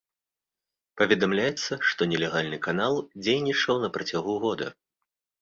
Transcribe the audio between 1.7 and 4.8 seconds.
што нелегальны канал дзейнічаў на працягу года.